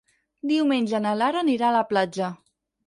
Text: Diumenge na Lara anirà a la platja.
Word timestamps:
Diumenge 0.51 1.03
na 1.05 1.13
Lara 1.21 1.45
anirà 1.47 1.71
a 1.71 1.79
la 1.81 1.87
platja. 1.95 2.35